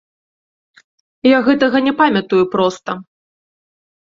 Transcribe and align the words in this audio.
Я 1.31 1.39
гэтага 1.49 1.77
не 1.89 1.93
памятаю 2.01 2.41
проста. 2.57 2.91